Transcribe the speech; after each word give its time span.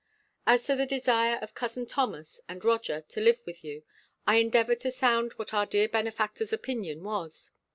As 0.47 0.65
to 0.65 0.75
the 0.75 0.87
desire 0.87 1.37
of 1.43 1.53
cousin 1.53 1.85
Thomas, 1.85 2.41
and 2.49 2.65
Roger, 2.65 3.01
to 3.01 3.21
live 3.21 3.39
with 3.45 3.63
you, 3.63 3.83
I 4.25 4.37
endeavoured 4.37 4.79
to 4.79 4.89
sound 4.89 5.33
what 5.33 5.53
our 5.53 5.67
dear 5.67 5.87
benefactor's 5.87 6.51
opinion 6.51 7.03
was. 7.03 7.51